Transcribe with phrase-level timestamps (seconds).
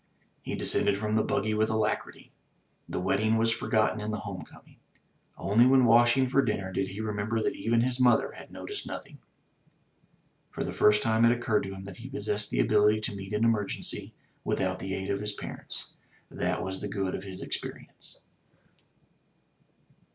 [0.41, 2.31] He descended from the buggy with alacrity.
[2.89, 4.77] The wetting was forgotten in the home coming.
[5.37, 9.19] Only when washing for dinner did he remember that even his mother had noticed nothing.
[10.49, 13.33] For the first time it occurred to him that he possessed the ability to meet
[13.35, 15.91] an emergency without the aid of his parents—
[16.33, 18.21] ^that was the good of his experience.